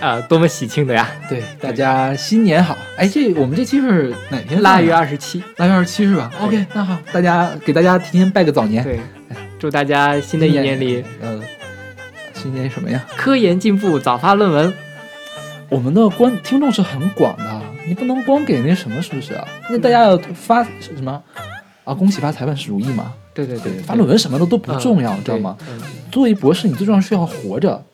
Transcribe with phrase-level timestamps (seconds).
[0.00, 1.08] 啊，多么喜庆的呀！
[1.28, 2.76] 对，大家新年好！
[2.96, 4.62] 哎，这我们这期是哪天？
[4.62, 8.82] 腊月二十七，腊月二十七是吧？OK，那好，大家给大家提前拜个早年。
[8.82, 8.98] 对，
[9.58, 11.38] 祝大家新的一年里，呃，
[12.32, 13.04] 新年什么呀？
[13.14, 14.72] 科研进步，早发论文。
[15.68, 19.46] 我们的观听众是很广的，你不能光给那什么，是不是啊？
[19.68, 21.22] 那大家要发什么
[21.84, 21.92] 啊？
[21.92, 23.12] 恭喜发财，万事如意嘛。
[23.34, 25.56] 对对对，发论文什么的都不重要，知道吗？
[26.10, 27.84] 作为博士，你最重要是要活着。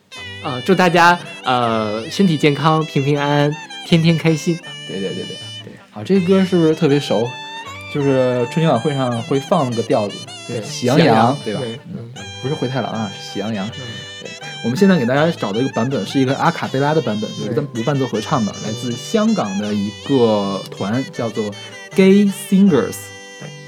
[0.46, 4.56] 啊，祝大家呃身体健康，平平安安，天天开心。
[4.86, 7.28] 对对对对对，好，这个歌是不是特别熟？
[7.92, 10.14] 就是春节晚会上会放个调子，
[10.46, 11.60] 对，喜羊羊，对吧？
[11.92, 13.68] 嗯，不是灰太狼啊，是喜羊羊。
[14.22, 14.30] 对，
[14.62, 21.50] 我们现在给大家找的一个版本是一个阿卡贝拉的版本，就是无伴奏合唱的，来自香港的一个团，叫做
[21.96, 22.94] Gay Singers。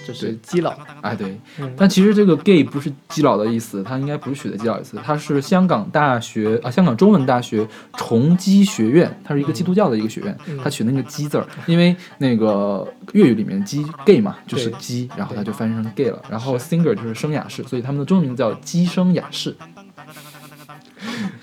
[0.09, 1.39] 就是基佬，哎对，
[1.77, 10.35] 但其实这个 gay 不是基佬的意思，它应该不是取的基佬意思，它是香港大学啊，香港中文大学崇基学院，它是一个基督教的一个学院，
[10.65, 19.55] 它取那个基字儿，因为那个粤语里面基 gay 嘛，就是基，然后它就翻译成 gay 了，然后 singer 就是声雅士，所以他们的中文名字叫基声雅士。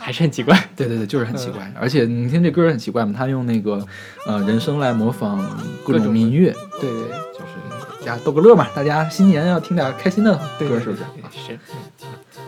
[0.05, 1.73] 还是很奇怪，对对对，就是很奇怪。
[1.81, 3.83] 而且你听这歌很奇怪嘛，他用那个
[4.27, 5.43] 呃人声来模仿
[5.83, 8.67] 各种民乐，对对，就是大家逗个乐嘛。
[8.75, 11.01] 大家新年要听点开心的歌，是不是？
[11.47, 11.59] 是。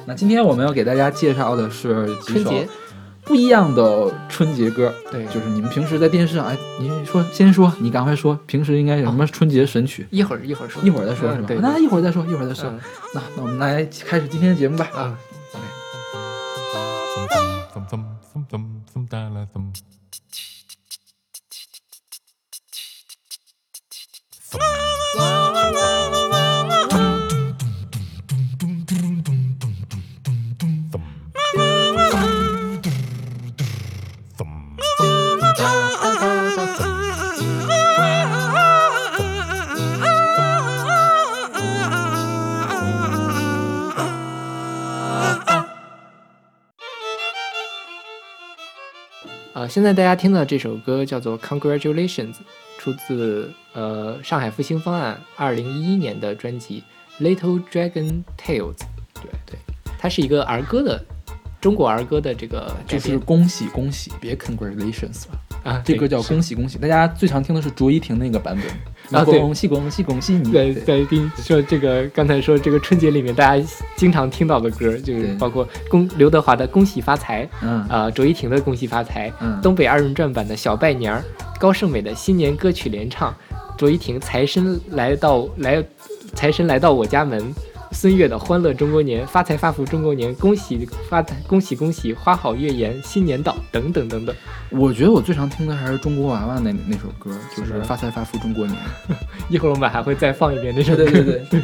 [0.05, 2.53] 那今天我们要给大家介绍的是几首
[3.23, 10.05] 不一样的春节歌，对，就是你们平时在电视上，哎，你说先说，你赶快说，平时应该有什么春节神曲？
[10.11, 11.47] 一会儿一会儿说，一会儿再说，是吧？
[11.59, 12.71] 那一会儿再说，一会儿再说。
[13.16, 14.88] 那那我们来开始今天的节目吧。
[14.94, 15.17] 啊。
[49.70, 52.33] 现在大家听到这首歌叫做《Congratulations》，
[52.78, 56.83] 出自呃上海复兴方案二零一一年的专辑
[57.23, 58.73] 《Little Dragon Tales》。
[59.14, 59.60] 对对，
[59.98, 61.04] 它是一个儿歌的
[61.60, 65.39] 中国儿歌的这个，就是恭喜恭喜，别 Congratulations 了。
[65.63, 69.19] 啊，这歌叫恭喜恭喜，大家最常听的是卓依婷那个版本。
[69.19, 70.51] 啊，恭喜恭喜恭喜你！
[70.51, 81.23] 对对，跟说这个刚才说这个春节里面大家经常听到的歌，就是包括恭刘德华的《恭喜发财》，嗯啊，卓依婷的《恭喜发财》，嗯，东北二人转版的小拜年儿，
[81.57, 83.33] 高胜美的新年歌曲联唱，
[83.77, 85.81] 卓依婷财神来到来，
[86.33, 87.53] 财神来到我家门。
[87.99, 94.35] 孙悦的《欢乐中国年》，发财发福中国年，恭喜发财，恭喜恭喜，花好月圆，新年到，等等等等。
[94.69, 98.77] 我觉得我最常听的还是中国娃娃那那首歌，就是《发财发福中国年》。
[99.49, 101.05] 一会儿我们还会再放一遍那首歌。
[101.05, 101.61] 对对对对。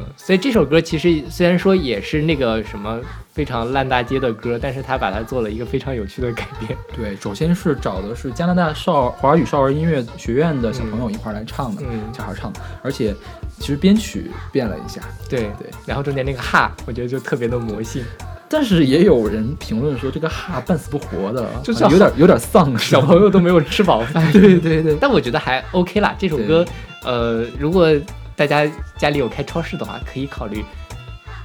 [0.00, 3.00] 嗯，所以这首歌其实虽然说也是那个什么
[3.32, 6.76] 非常烂大街的歌，但是他把它做了一个非常有趣的改编。
[6.94, 13.14] 对，首先是找的是加拿大少华语少儿音乐学院的小朋友一块来唱的，嗯，小孩唱的，而且。
[13.60, 15.00] 其实编曲变了一下，
[15.30, 18.04] 对对，然后中间那个哈，我觉得就特别的魔性。
[18.48, 24.30] 但是也有人评论说这个哈半死不活的，就是有点有点丧，小朋友都没有吃饱饭。
[24.32, 26.12] 对对对，但我觉得还 OK 啦。
[26.18, 26.66] 这首歌，
[27.04, 27.88] 呃，如果
[28.36, 28.66] 大家
[28.98, 30.64] 家里有开超市的话，可以考虑。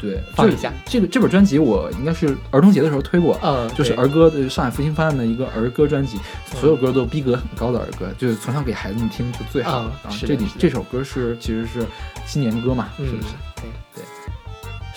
[0.02, 6.18] 对，放一下这个这本专辑，我应该是儿童节的时候推过，嗯，就是儿歌的上海复兴方案的一个儿歌专辑，
[6.56, 9.80] 所有歌都逼格很高的儿歌，就是从小给孩子们听就最好。
[9.80, 9.92] 啊，
[10.26, 11.86] 这里这首歌是其实是
[12.26, 13.34] 新年歌嘛，是不是？
[13.58, 13.64] 对
[13.94, 14.04] 对。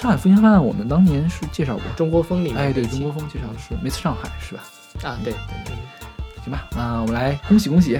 [0.00, 4.62] 上海复兴方案，我们当年是介绍过中国风里面，哎，对中国风介绍的是 Miss 上海是吧？
[5.02, 5.74] 啊，对对对，
[6.44, 7.98] 行吧，那我们来恭喜恭喜。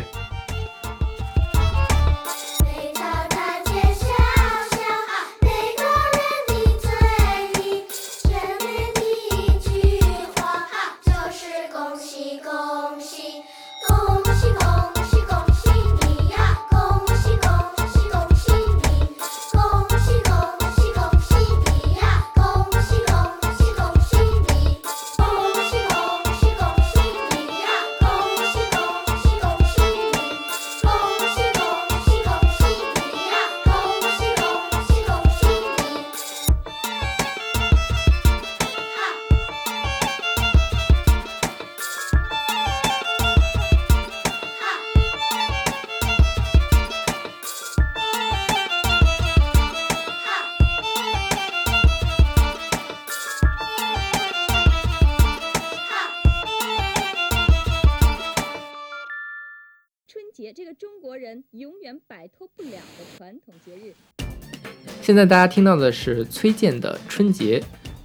[65.13, 67.61] 现在大家听到的是崔健的《春节》，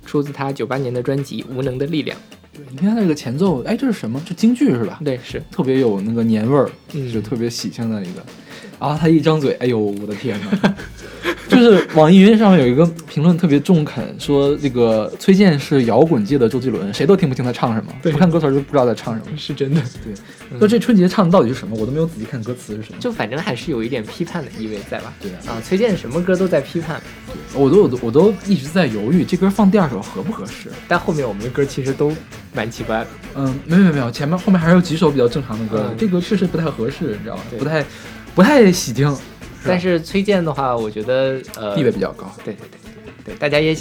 [0.06, 2.18] 出自他九八年的专辑《无能的力量》。
[2.70, 4.22] 你看他这个前奏，哎，这是什么？
[4.26, 5.00] 这京剧是吧？
[5.06, 8.22] 对，是特别有那个年味儿，嗯就特别喜庆的一个。
[8.78, 10.76] 然后他一张嘴，哎呦，我的天哪！
[11.58, 19.36] 就是网易云上面有一个评论特别中肯，说这个崔健是摇滚界的周杰伦，谁都听不清他唱什么，不看歌词就不知道在唱什么。
[19.36, 20.14] 是真的，对，
[20.60, 21.76] 那这春节唱的到底是什么？
[21.80, 23.00] 我都没有仔细看歌词是什么。
[23.00, 25.12] 就反正还是有一点批判的意味在吧？
[25.20, 27.02] 对啊，啊，崔健什么歌都在批判，
[27.56, 30.70] 我都我都我都一直在犹豫，这歌放第二首合不合适？
[30.88, 32.14] 但后面我们的歌其实都
[32.54, 33.08] 蛮奇怪的。
[33.36, 37.42] 嗯，没有没有没有，前面后面还是有几首比较正常的歌，嗯这个确实不太合适，你知道吗？
[37.58, 37.84] 不太
[38.36, 39.16] 不太喜听，
[39.66, 42.32] 但是崔健的话，我觉得呃地位比较高。
[42.44, 42.68] 对对
[43.26, 43.76] 对对，大家也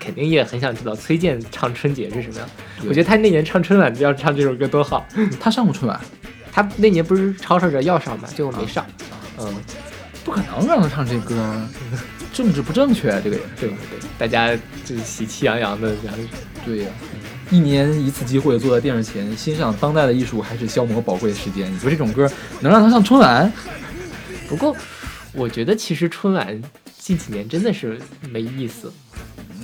[0.00, 2.48] 肯定也很想知道崔健唱春节是什么样。
[2.86, 5.06] 我觉得他那年唱春晚要唱这首歌多好。
[5.38, 6.00] 他上过春晚，
[6.50, 8.86] 他那年不是吵吵着要上嘛，结果没上。
[9.38, 9.54] 嗯，
[10.24, 11.36] 不可能让他唱这歌，
[12.32, 16.18] 政治不正确，这个也对对对，大家就是喜气洋洋的，然后
[16.64, 16.86] 对呀、
[17.50, 21.72] 一年一次机会坐在电视前欣赏当代的艺术，还是消磨宝贵的时间。
[21.72, 22.30] 你说这种歌
[22.60, 23.52] 能让他上春晚？
[24.48, 24.74] 不过
[25.38, 26.60] 我觉得其实春晚
[26.98, 27.98] 近几年真的是
[28.30, 28.92] 没意思。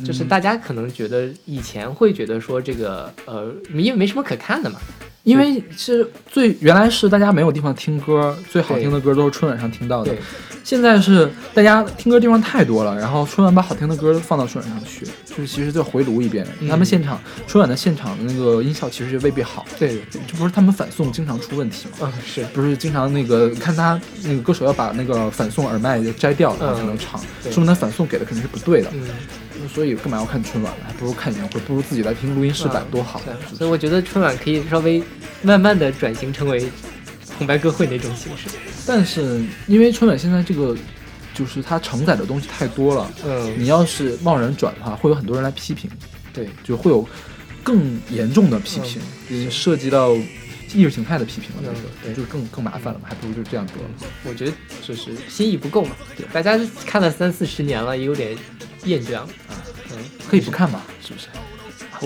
[0.05, 4.79] 就是大家可能觉得以前会觉得说这个呃，因为没什么可看的嘛，
[5.23, 10.21] 因为是最原来是大家没有地方听歌，最好听的歌都是春晚上听到的对。
[10.65, 16.45] 现在是大家听歌地方太多了，然后春晚把好听的歌放到春晚上去，就是其实就回炉一遍。
[16.61, 22.11] 嗯他们现场春晚的现场的那个音效其实未必好，对这不是他们反送经常出问题吗？
[22.11, 28.89] 嗯是，不是经常那个看他那个歌手要把那个反送耳麦摘掉，然后才能唱，对说明他反送给的肯定是不对的。
[28.95, 30.87] 嗯，所以干嘛要看春晚呢？
[30.87, 33.21] 还不如看演唱会，不如自己来听录音室版多好。
[33.27, 35.03] 对所以我觉得春晚可以稍微
[35.43, 36.71] 慢慢的转型成为
[37.37, 38.49] 红白歌会那种形式。
[38.87, 40.77] 但是因为春晚现在这个，
[41.35, 45.91] 就是它承载的东西太多了，嗯，你要是贸然转的话，会有很多人来批评，
[46.33, 47.07] 对，就会有
[47.63, 49.01] 更严重的批评，
[49.31, 53.89] 也涉及到意识形态的批评了，那嗯个对就更更麻烦了嘛，还不如就这样得了。
[54.25, 54.53] 我觉得
[54.87, 58.37] 就是心意不够嘛，对，大家看了三四十年了，也有点
[58.85, 59.55] 厌倦了啊。
[59.93, 59.99] 嗯，
[60.29, 61.27] 可以不看嘛，是不是？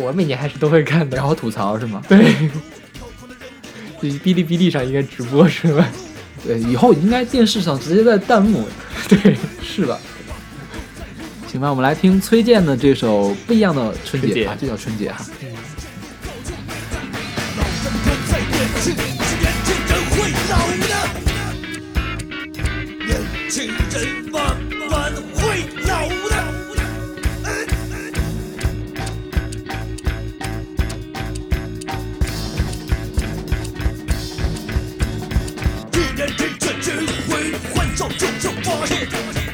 [0.00, 1.16] 我每年还是都会看的。
[1.16, 2.02] 然后吐槽是吗？
[2.08, 2.18] 对，
[4.00, 5.88] 就是哔哩哔哩上应该直播是吧？
[6.46, 8.68] 对，以后应该电视上直接在弹幕，
[9.08, 9.98] 对，是吧？
[11.50, 15.24] 行吧，我们来听崔健的这首《不一样的春节啊，就叫春节哈。
[18.30, 20.14] 在年轻，是年轻人会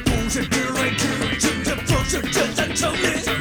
[0.05, 3.34] 不是直来直去，这不是这在城里，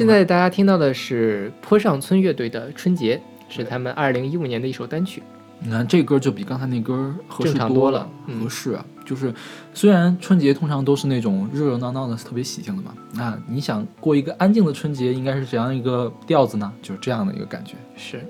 [0.00, 3.20] 现在大家听到的是坡上村乐队的《春节》，
[3.54, 5.22] 是他们二零一五年的一首单曲。
[5.58, 8.82] 你看这歌就比刚才那歌合适正常多了合适啊。
[9.04, 9.30] 就是
[9.74, 16.72] 虽然春节通常都是那种热热闹闹的，特别喜庆的嘛，那你想过一个安静的春节，应该是怎样一个调子呢？
[16.80, 17.74] 就是这样的一个感觉。
[17.94, 18.26] 是，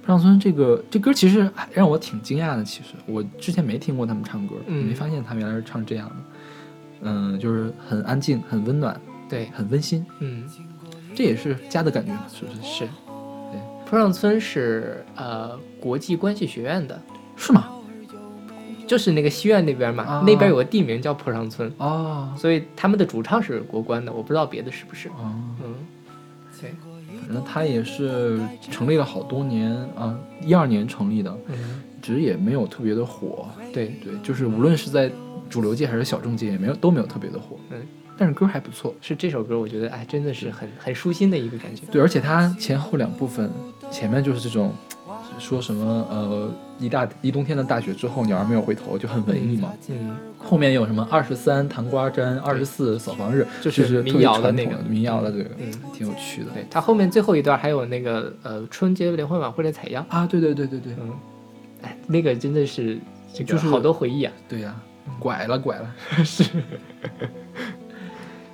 [0.00, 6.14] 坡上村这个这歌其实让我挺惊讶的，其实我之前没听过他们唱歌，嗯没发现他们原来是唱这样的。
[7.02, 10.48] 嗯，就是很安静、很温暖、对，很温馨，嗯，
[11.14, 12.62] 这也是家的感觉嘛，是不是？
[12.62, 12.84] 是。
[13.50, 17.00] 对，坡上村是呃国际关系学院的，
[17.36, 17.68] 是吗？
[18.84, 25.08] 就是那个西苑那边嘛，啊那边有个地名叫坡上村，哦所以他们的主唱是国关的，我不知道别的是不是。
[25.08, 25.32] 哦，
[25.64, 25.74] 嗯，
[26.60, 26.74] 对，
[27.22, 28.38] 反正他也是
[28.70, 33.48] 成立了好多年啊，一二年成立的，嗯，只是也没有特别的火。
[33.72, 35.10] 对，对，就是无论是在
[35.48, 37.56] 主流界还是小众界，也没有都没有特别的火。
[37.70, 37.80] 嗯，
[38.22, 38.94] 但是歌还不错。
[39.00, 41.82] 是这首歌，我觉得哎，真的是很很舒心的一个感觉。
[41.90, 43.50] 对，而且它前后两部分，
[43.90, 44.72] 前面就是这种
[45.40, 46.48] 说什么呃
[46.78, 49.72] 一大一冬天的大雪之后，鸟儿没有回头，就很文艺嘛。
[49.88, 56.50] 嗯，后面有什么二十三糖瓜粘，二十四扫房日，就就是是民谣的那个统民谣的这个，嗯挺有趣的。
[56.54, 61.10] 对，它后面最后一段还有那个呃春节联欢晚会的采样，啊，对对对对对嗯，
[61.82, 63.00] 哎，那个真的是
[63.44, 64.32] 就是好多回忆啊。
[64.48, 64.80] 对呀、
[65.18, 65.92] 拐了拐了，
[66.24, 66.44] 是。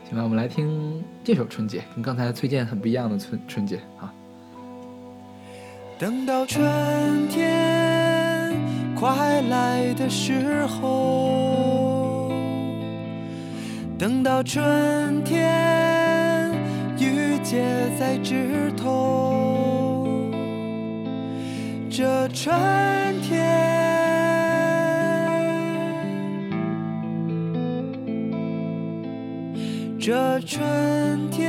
[0.09, 4.11] 行吧，我们来听这首《春节》，跟刚才崔健很不一样的春春节啊。
[5.99, 8.55] 等到春天
[8.95, 12.33] 快来的时候，
[13.99, 16.55] 等到春天
[16.99, 17.63] 雨结
[18.01, 20.31] 在枝头，
[21.91, 22.51] 这春
[23.21, 23.98] 天。
[30.09, 31.48] 这春天。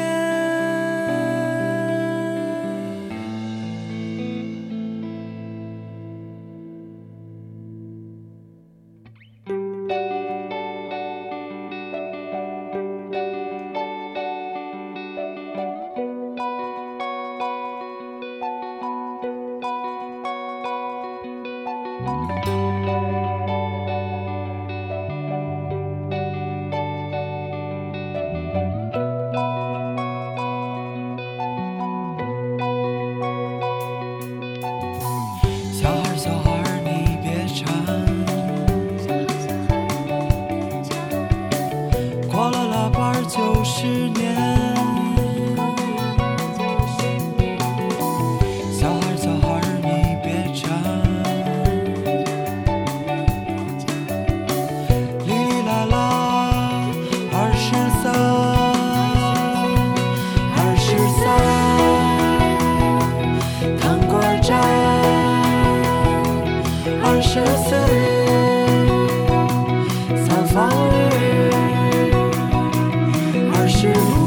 [73.81, 74.18] 二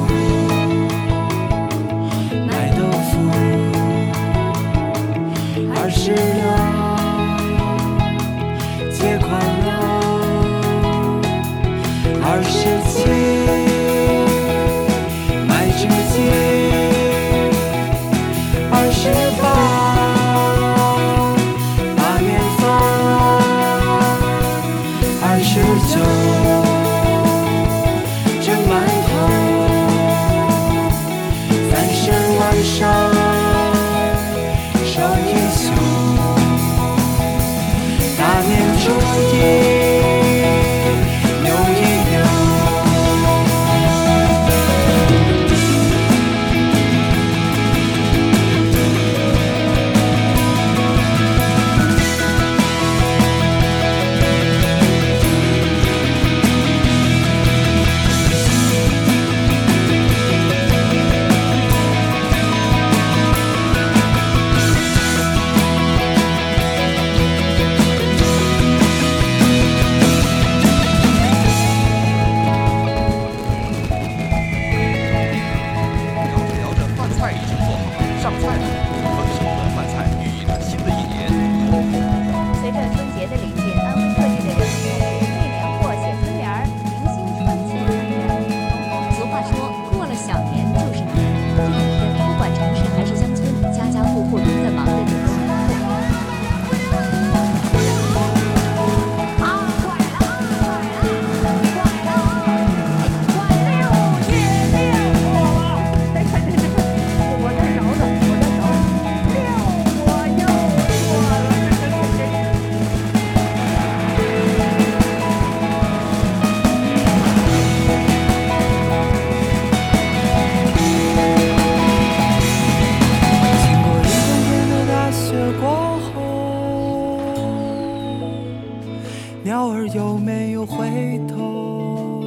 [129.45, 132.23] 鸟儿有没有回头？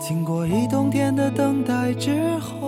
[0.00, 2.62] 经过一冬天的等待之后，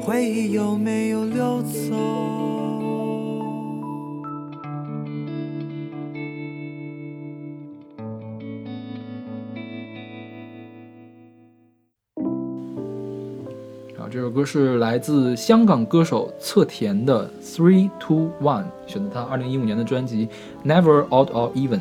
[0.00, 2.39] 回忆有没有溜走？
[14.40, 20.28] 歌是来自香港歌手侧田的《Three Two One》，选择他二零一五年的专辑
[20.66, 21.76] 《Never Odd or Even》。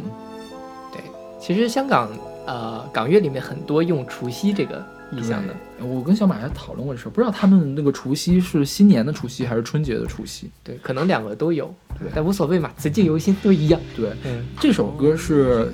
[0.92, 1.02] 对，
[1.40, 2.10] 其实香港
[2.46, 10.50] 呃港乐里面很多用除夕这个意象的，我跟小马还讨论过这事儿，不知道他们那个除夕是新年的除夕还是春节的除夕？
[10.62, 13.80] 对，可能两个都有，对但无所谓嘛，此境由心都一样。
[13.96, 15.72] 对，嗯这首歌是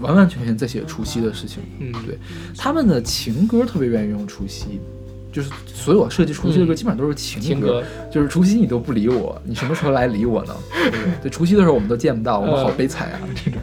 [0.00, 1.64] 完完全全在写除夕的事情。
[1.80, 2.16] 嗯，对
[2.56, 4.80] 他们的情歌特别愿意用除夕，
[5.38, 7.80] 就是所有设计除夕的歌嗯基本上都是情情歌，
[8.10, 10.56] 就是除夕你都不理我，你什么时候来理我呢？
[10.72, 13.60] 对对对，除夕的时候我们都见不到，我们好悲惨啊，这种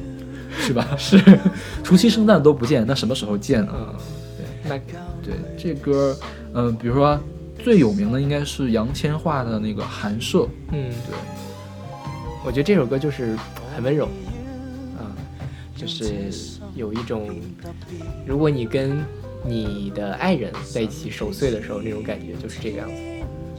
[0.58, 0.88] 是吧？
[0.98, 1.22] 是，
[1.84, 3.74] 除夕圣诞都不见，那什么时候见呢？
[3.76, 3.94] 嗯，
[4.38, 4.78] 对，那
[5.22, 6.18] 对这歌，
[6.54, 7.20] 嗯、比如说
[7.62, 10.40] 最有名的应该是杨千嬅的那个《寒舍》，
[10.72, 11.18] 嗯，对，
[12.46, 13.36] 我觉得这首歌就是
[13.76, 14.06] 很温柔，
[14.98, 15.12] 啊、
[15.76, 16.32] 就是
[16.74, 17.30] 有一种，
[18.26, 18.98] 如果你跟
[19.48, 22.96] 你的爱人在一起守岁的时候那种感觉，就是这个样子。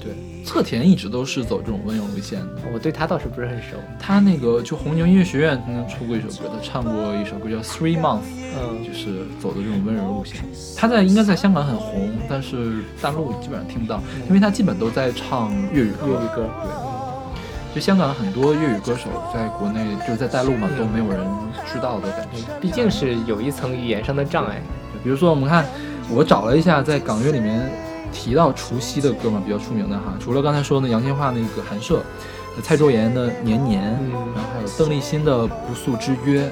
[0.01, 0.13] 对，
[0.45, 2.47] 侧田一直都是走这种温柔路线的。
[2.73, 8.21] 我对他倒是不是很熟，他那个就红牛音乐学院曾经出过一首歌，他唱过一首歌叫《Three Months》，
[8.59, 10.37] 嗯就是走的这种温柔路线。
[10.77, 16.07] 他在应该在香港很红，但是大陆基本上听不到，因为他基本都在唱粤语歌。
[16.07, 21.21] 粤语歌，对就香港很多粤语歌手在国内就是在大陆嘛嗯都没有人
[21.73, 22.39] 知道的感觉。
[22.49, 24.63] 嗯，毕竟是有一层语言上的障碍。
[25.07, 25.65] 比如说我们看，
[26.11, 27.71] 我找了一下在港乐里面
[28.13, 31.99] 提到除夕的歌嘛，比较出名的哈，除了刚才说的杨千嬅那个《寒舍》，
[32.61, 36.43] 蔡卓妍的《年年》，嗯然后还有邓丽欣的《不速之约》，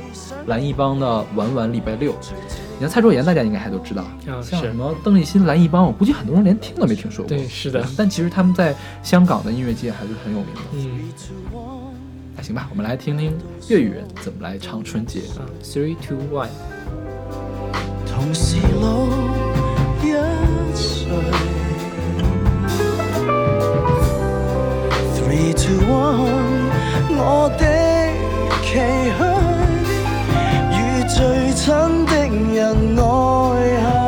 [0.47, 2.13] 蓝奕邦的《晚晚礼拜六》。
[2.77, 4.05] 你看蔡卓妍，大家应该还都知道，
[4.41, 7.29] 像什么邓丽欣、蓝奕邦，我估计很多人连听都没听说过。
[7.29, 10.61] 对，是的，但其实他们在香港的音乐界还是很有名的。
[10.75, 11.13] 嗯
[12.37, 13.37] 那行吧，我们来听听
[13.69, 15.21] 粤语人怎么来唱春节。
[15.39, 16.49] 啊，three two one，
[18.07, 19.07] 同是老
[20.03, 20.05] 一
[20.75, 21.09] 岁。
[25.15, 26.71] Three to one，
[27.17, 27.63] 我的
[28.63, 28.69] 期
[29.17, 29.21] 許，
[30.73, 31.17] 與最
[31.55, 31.63] 亲
[32.07, 32.13] 的
[32.55, 32.57] 人
[32.99, 34.04] 爱。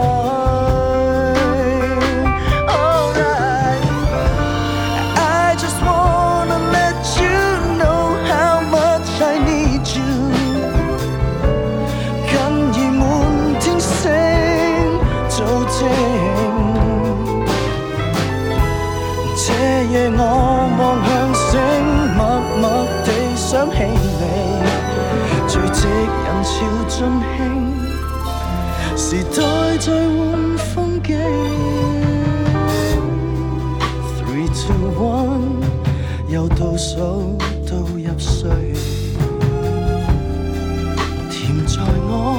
[36.47, 37.37] 又倒数
[37.69, 38.49] 到入睡。
[41.29, 42.36] 甜在我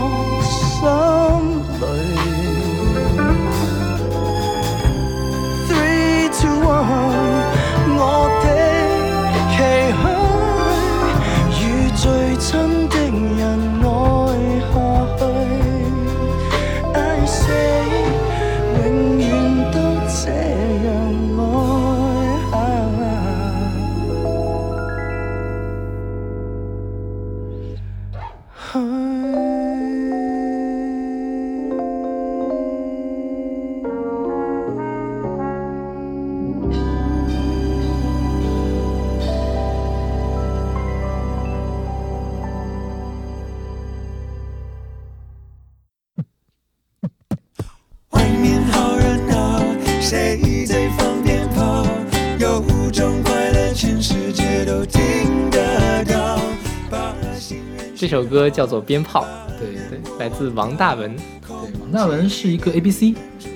[58.17, 59.25] 首歌叫做《鞭炮》，
[59.59, 59.77] 对。
[59.89, 63.13] 对，来自王大文，对，王大文是一个 A B C，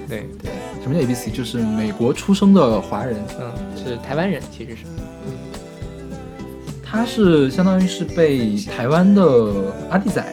[0.07, 0.51] 对，对，
[0.83, 1.31] 什么叫 A B C？
[1.31, 4.83] 就是美国出生的华人，嗯，是台湾人，其实是，
[6.85, 9.23] 他是相当于是被台湾的
[9.89, 10.23] 阿弟仔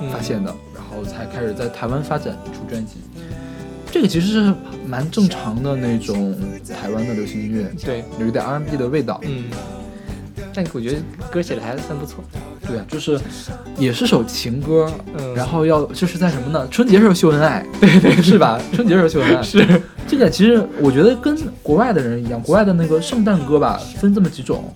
[0.00, 2.98] 嗯发现的，然后才开始在台湾发展出专辑。
[3.90, 4.54] 这个其实是
[4.86, 6.36] 蛮正常的那种
[6.78, 9.18] 台湾的流行音乐，对，有一点 R&B 的味道。
[9.24, 9.44] 嗯，
[10.52, 10.98] 但我觉得
[11.30, 12.22] 歌写的还算不错，
[12.68, 13.18] 对啊，就是
[13.76, 15.34] 也是首情歌，嗯。
[15.34, 16.66] 然后要就是在什么呢？
[16.70, 18.60] 春节时候秀恩爱， 对对，是吧？
[18.72, 19.42] 春节时候秀恩爱。
[19.42, 19.66] 是。
[20.06, 24.72] 这个，其实我觉得跟国外的人一样，国外的那个圣诞歌吧，分这么几种，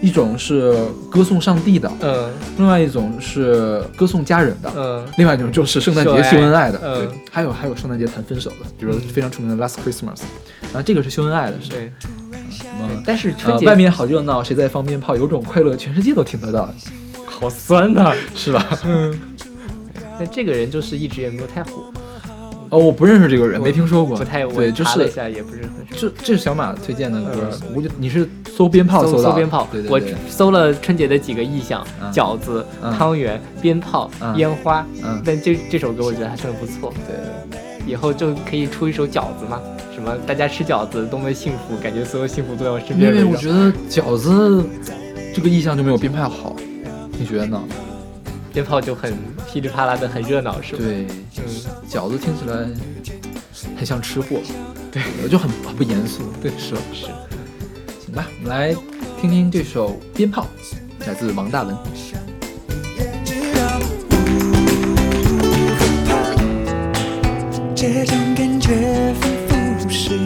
[0.00, 0.76] 一种是
[1.10, 5.04] 歌颂上帝的，嗯另外一种是歌颂家人的，嗯。
[5.18, 6.98] 另外一种就是圣诞节秀恩爱的，嗯。
[6.98, 10.20] 对，还有还有圣诞节谈分手的，比如说非常出名的 Last Christmas，
[10.62, 11.92] 然后这个是秀恩爱的，是对，
[12.48, 12.88] 什么？
[13.04, 16.72] 但是春节呃外面好热闹，谁在放鞭炮，有种快乐，全世界都听得到，
[17.38, 18.66] 好酸呐、是吧？
[18.84, 19.12] 嗯
[20.18, 21.92] 那这个人就是一直也没有太火，
[22.70, 24.16] 哦，我不认识这个人，没听说过。
[24.16, 26.08] 不太我对，就是查了一下也不是很熟。
[26.08, 34.86] 这这是小马推荐的歌，我就你是搜鞭炮搜到的搜鞭炮，我对对我，搜了春节的几个意象：嗯饺子、嗯汤圆、鞭炮、嗯烟花。
[35.04, 39.60] 嗯但这这首歌我觉得还真的不错，对，以后就可以出一首饺子嘛，
[39.94, 43.24] 什么大家吃饺子多么幸福，感觉所有幸福都在我身边因为。
[43.24, 44.64] 我觉得饺子
[45.34, 46.56] 这个意象就没有鞭炮好，
[47.18, 47.62] 你觉得呢？
[48.52, 49.14] 鞭炮就很
[49.46, 50.78] 噼里啪啦的，很热闹，是吧？
[50.78, 51.06] 对，
[51.38, 51.44] 嗯，
[51.90, 52.68] 饺子听起来
[53.76, 54.40] 很像吃货，
[54.90, 56.80] 对，我就很很不严肃，对，是吧？
[56.92, 57.06] 是。
[58.06, 58.74] 行吧，我们来
[59.20, 60.46] 听听这首《鞭炮》，
[61.06, 61.76] 来自王大文。
[63.24, 63.80] 知道，
[67.74, 70.18] 这种感觉仿佛是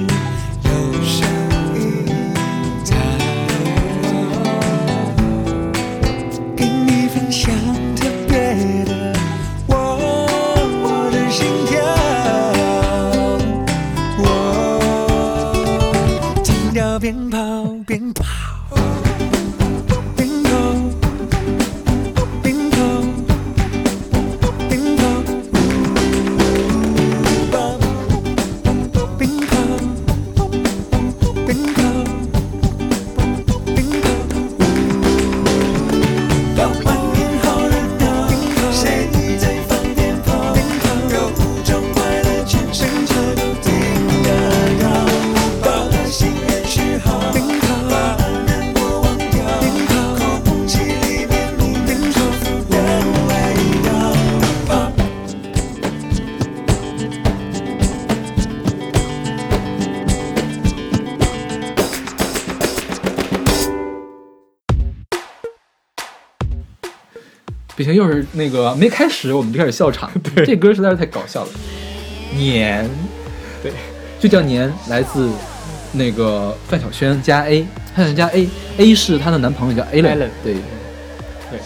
[67.94, 71.50] 又是那个没开始我们就开始笑场， 对，这歌实在是太搞笑了。
[72.34, 72.88] 年，
[73.62, 73.72] 对，
[74.18, 75.28] 就叫年，来自
[75.92, 80.54] 那个范晓萱加 A，范晓萱加 A，A 是她的男朋友叫 Alan，Alan 对，
[81.50, 81.60] 对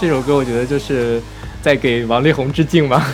[0.00, 1.20] 这首歌我觉得就是
[1.62, 3.06] 在给王力宏致敬吧。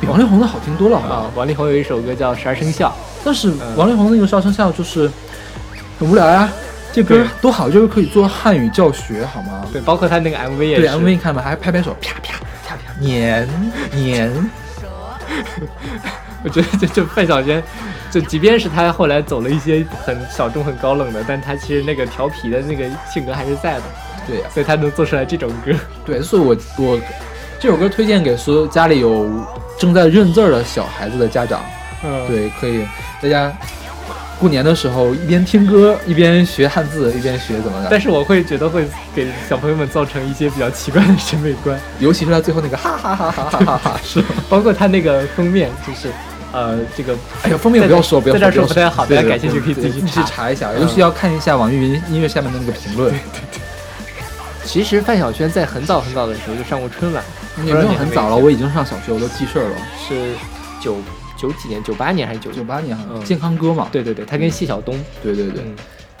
[0.00, 0.96] 比王力宏的好听多了？
[0.98, 5.10] 啊，王力宏有一首歌叫《十二生肖但是王力宏的那个《十二生肖》就是
[5.98, 6.48] 很无聊呀，
[6.92, 10.82] 这歌多好，就是可以做汉语教学，好吗？》，对，包括他那个 MV 也是。
[10.82, 12.32] 对 MV 你看吧，还拍拍手，啪啪
[12.66, 13.48] 啪啪，年
[13.92, 14.32] 年，
[16.42, 17.62] 我觉得这这范晓萱，
[18.10, 23.82] 就即便是她后来走了一些很小众、很高冷的，但她其实那个调皮的那个性格还是在的，
[24.26, 25.72] 对呀、所以她能做出来这种歌。
[26.04, 27.00] 对，所以我我
[27.60, 29.28] 这首歌推荐给所有家里有
[29.78, 31.60] 正在认字儿的小孩子的家长，
[32.02, 32.84] 嗯，对，可以
[33.20, 33.52] 大家
[34.38, 46.08] 过年的时候一边听歌一边学汉字，一边学怎么的，但是我会觉得会给小朋友们造成一些比较奇怪的审美观，尤其是他最后那个哈哈哈哈哈哈哈，是，包括他那个封面，就是
[46.52, 48.66] 呃，这个哎呀，封面不要说，不要在这说。
[48.66, 50.50] 说不太好，大家感兴趣可以自己去查。
[50.50, 53.60] 一下，嗯尤其要看一下网易云音乐下面的那个评论，对对对
[54.64, 57.24] 其实范晓萱在很早很早的时候就上过春晚，
[57.64, 60.32] 也没有很早了，我已经上小学，我都记事儿了，是
[60.80, 60.96] 九
[61.38, 62.64] 九几年，九八年还是九九？
[62.64, 65.76] 八年好像嗯健康哥嘛，对对对，他跟谢晓东，对对对，嗯，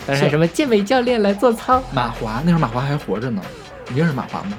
[0.06, 3.42] 但是还什么健美教练来做操，马华那时候马华还活着呢，
[3.88, 4.56] 你认识马华吗？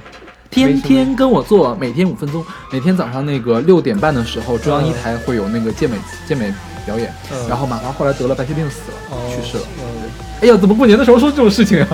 [0.52, 5.96] 天天跟我做，每天五分钟，每天早上那个六点半的时候，中央一台会有那个健美
[6.28, 6.52] 健美
[6.86, 7.14] 表演。
[7.32, 9.64] 嗯然后马华后来得了白血病死了，哦去世了。
[9.80, 10.10] 嗯，
[10.42, 11.88] 哎呀，怎么过年的时候说这种事情啊？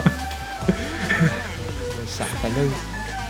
[2.07, 2.63] 傻， 反正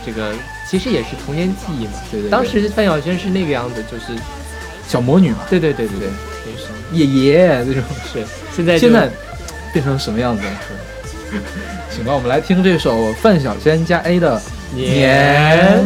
[0.04, 0.32] 这个
[0.70, 1.92] 其实也是童年记忆嘛。
[2.10, 4.12] 对对对当时范晓萱是那个样子，就是
[4.86, 6.08] 小魔女嘛，对对对对对
[6.92, 7.82] 爷爷这种。
[8.12, 9.10] 是现在现在
[9.72, 10.42] 变成什么样子。
[11.90, 14.40] 行吧，我们来听这首范晓萱加 A 的
[14.76, 15.78] 《年》。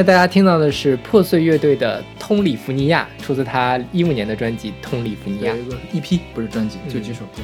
[0.00, 5.54] 在大家听到的是破碎乐队的《通里弗尼亚》，出自他一五年的专辑《通里弗尼亚
[5.92, 7.42] EP 不是专辑，就嗯几首歌。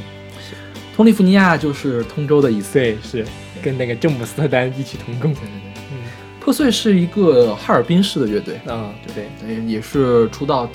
[0.97, 2.73] 通里福尼亚就是通州的意思。
[2.73, 3.27] 对，是
[3.61, 5.35] 跟那个詹姆斯特丹异曲同工。
[5.35, 6.01] 对对对，
[6.41, 10.67] 破碎是一个哈尔滨市的乐队，嗯，对，对，也是出道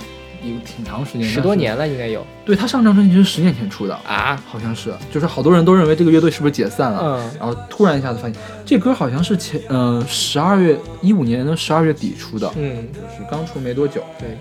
[0.44, 4.42] 有挺长时间，十多年了应该有对他上张专辑是十年前出的，啊。
[4.48, 8.34] 好像是，就是好多人都认为这个乐队是不是解散了，嗯然后突然一下子发现
[8.66, 14.04] 这歌好像是前嗯十二月一五年的十二月底出的，嗯，就是刚出没多久。
[14.20, 14.38] 对。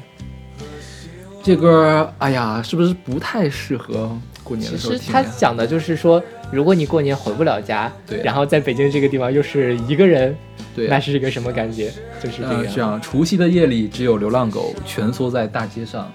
[1.43, 5.37] 这歌，哎呀，是不是不太适合过年其的时候实他听呀？
[5.39, 10.37] 讲的就是说，如果你过年回不了家，对然后在北京这个地方又是一个人，
[10.81, 11.93] 对那是一个什么感觉？
[12.23, 12.65] 就是这样。
[12.75, 16.11] 这样，除夕的夜里，只有流浪狗蜷缩在大街上，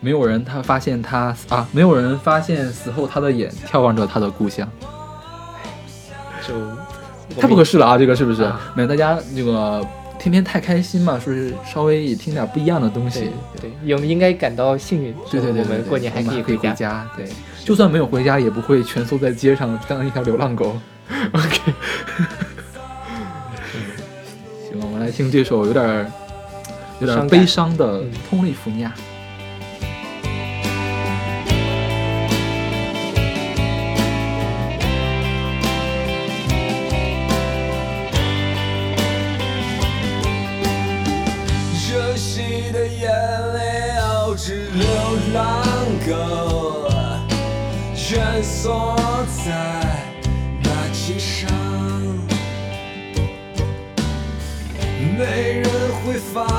[0.00, 4.68] 没有人他发现他啊，没有人发现死后他的眼眺望着他的故乡，
[6.46, 6.54] 就
[7.40, 7.96] 太不合适了啊！
[7.96, 8.60] 这个是不是啊？
[8.74, 9.86] 没有，大家那个
[10.18, 13.70] 天天太开心嘛，是不是稍微也听点不一样的东西对？
[13.70, 15.14] 对，我们应该感到幸运。
[15.30, 16.72] 对对对，对我们过年还可以回家。
[16.72, 17.08] 家。
[17.16, 17.26] 对，
[17.64, 20.76] 就算没有回家，也不会蜷缩在街上当一条流浪狗。
[21.32, 21.72] OK，
[25.08, 26.06] 来听这首有点儿
[27.00, 28.92] 有点悲伤的《嗯通利福尼亚》。
[29.00, 29.17] 这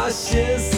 [0.09, 0.75] 发现死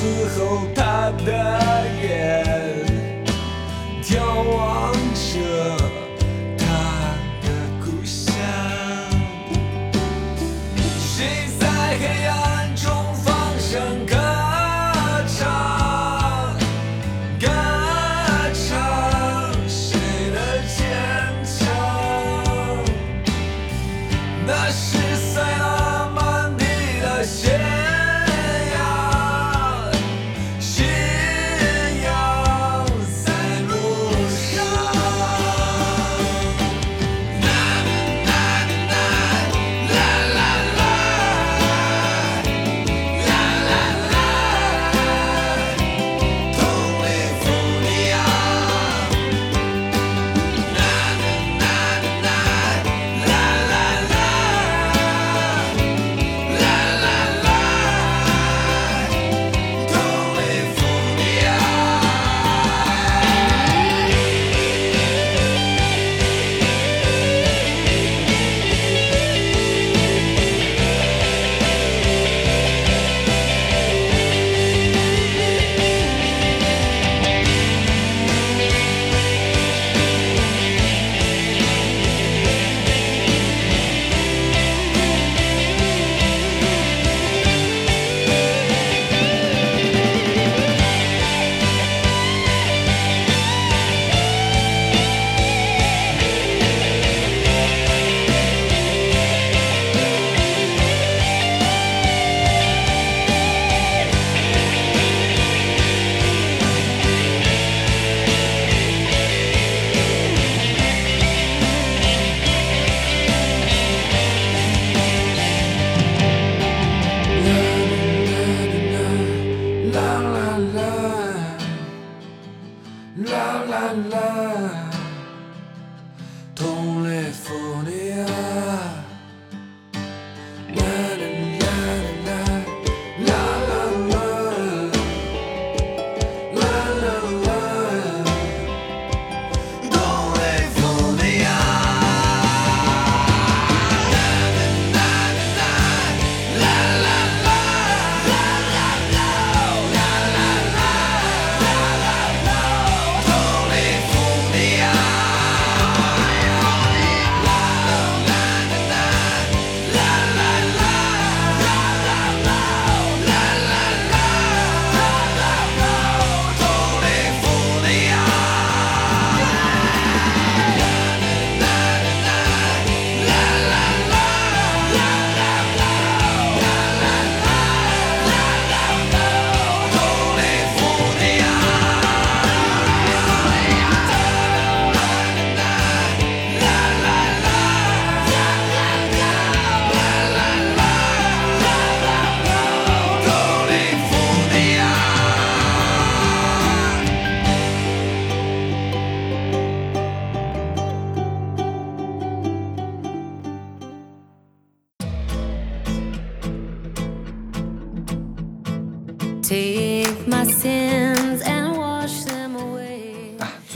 [123.52, 125.01] 啦啦啦，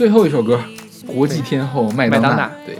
[0.06, 0.60] 最后一首歌，
[1.04, 2.78] 国际天后麦当娜对，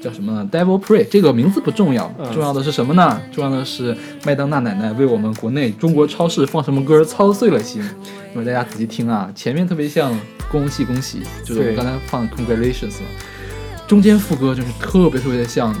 [0.00, 3.20] 叫什么呢？Devil Pray，这个名字不重要，嗯重要的是什么呢？
[3.32, 7.82] 重要的是麦当娜奶奶为我们国内中国超市放什么歌操碎了心。
[8.32, 10.16] 因为大家仔细听啊，前面特别像
[10.48, 13.08] 恭喜恭喜，就是我们刚才放的 Congratulations 嘛，
[13.88, 15.74] 中间副歌就是特别特别的像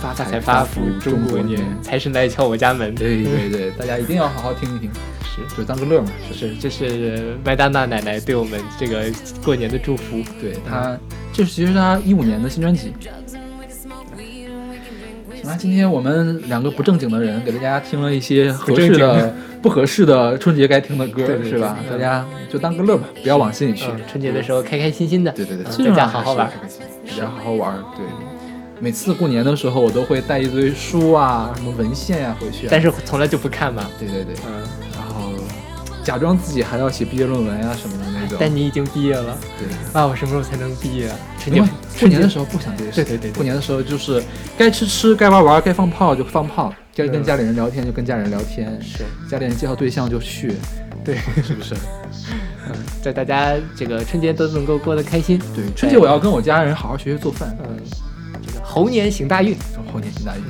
[0.00, 2.94] 发财发福中国年，财神来敲我家门。
[2.94, 4.90] 对对对，大家一定要好好听一听，
[5.24, 9.04] 是就当个乐嘛，是是，这是麦当娜奶奶对我们这个
[9.44, 10.22] 过年的祝福。
[10.40, 10.96] 对她，
[11.32, 12.92] 这是其实是他一五年的新专辑。
[15.34, 21.76] 行了，今天我们两个不正经的人给大家听了一些合适的、不 合适的春节该听的歌，是吧？
[21.90, 23.86] 大家就当个乐吧，不要往心里去。
[23.90, 26.68] 嗯，春节的时候开开心心的，对对对，嗯在家好好玩还。
[27.08, 27.74] 是好好玩。
[27.96, 28.04] 对，
[28.80, 32.68] 每次过年的时候，我都会带一堆书啊、什么文献呀、回去啊。
[32.70, 33.88] 但是从来就不看嘛。
[33.98, 34.62] 对对对，嗯，
[34.92, 35.32] 然后
[36.04, 38.36] 假装自己还要写毕业论文啊、什么的那种。
[38.40, 39.66] 但你已经毕业了对。
[40.00, 40.06] 啊！
[40.06, 41.16] 我什么时候才能毕业啊？
[41.38, 41.60] 春节
[41.98, 44.22] 过年的时候不想这些事，对对对对过年的时候就是
[44.56, 50.54] 该吃吃，该玩玩，该放炮就放炮，该跟嗯家里人聊天就跟家里人聊天，是家里人介绍对象就去，
[51.04, 51.74] 对，是不是？
[52.70, 55.40] 嗯，在大家这个春节都能够过得开心。
[55.54, 57.96] 对，春节我要跟我家人好好学学做饭，嗯，这个
[58.70, 59.56] 猴年行大运。
[59.90, 60.42] 猴年行大运。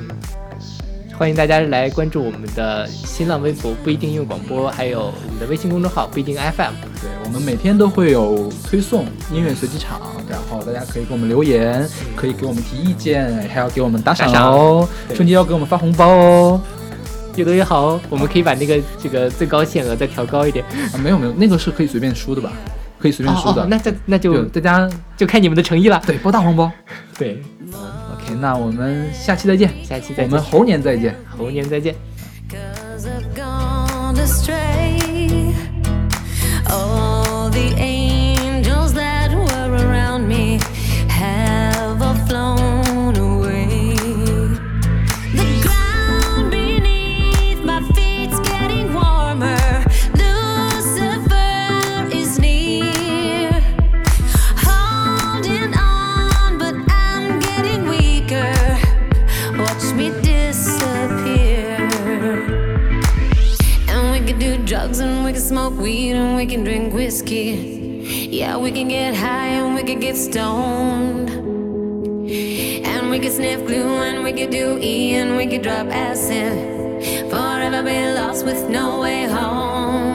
[1.17, 6.73] 欢迎大家来关注我们的新浪微博不一定用广播，还有我们的微信公众号不一定 FM。
[7.01, 14.87] 对，我们每天都会有推送音乐随机场，然后大家可以给我们留言，可以给我们提意见，还要给我们打赏哦。
[15.07, 16.61] 对春节要给我们发红包哦。
[17.37, 20.65] 越多越好哦，我们可以把那个这个最高限额再调高一点。
[20.93, 22.51] 啊，没有没有，那个是可以随便输的吧？
[22.99, 23.61] 可以随便输的。
[23.61, 26.01] 哦哦，那这那就对大家就看你们的诚意了。
[26.05, 26.69] 对包大红包。
[27.17, 27.41] 对，
[28.29, 31.15] OK，那我们下期再见，下期再见我们，猴年再见。
[31.27, 31.95] 猴年再见。
[32.49, 35.53] Cause I've gone astray.
[36.67, 37.73] All the
[66.59, 68.01] can drink whiskey.
[68.29, 71.29] Yeah, we can get high and we can get stoned.
[71.29, 76.51] And we can sniff glue and we can do E and we can drop acid.
[77.31, 80.08] Forever be lost with no way home.